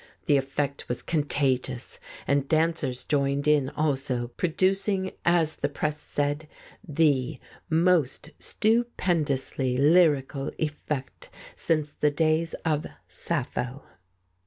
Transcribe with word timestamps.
The 0.25 0.35
effect 0.35 0.89
was 0.89 1.03
contagious, 1.03 1.99
and 2.25 2.49
dancers 2.49 3.03
joined 3.05 3.47
in 3.47 3.69
also, 3.69 4.29
producing, 4.29 5.11
as 5.25 5.57
the 5.57 5.69
press 5.69 5.99
said, 5.99 6.47
the 6.83 7.37
"most 7.69 8.31
stupendously 8.39 9.77
lyrical 9.77 10.49
effect 10.57 11.29
since 11.55 11.91
the 11.91 12.09
days 12.09 12.55
of 12.65 12.87
Sappho." 13.07 13.83